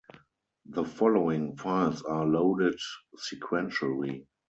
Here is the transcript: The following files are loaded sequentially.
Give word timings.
The 0.65 0.83
following 0.83 1.55
files 1.57 2.01
are 2.01 2.25
loaded 2.25 2.79
sequentially. 3.19 4.25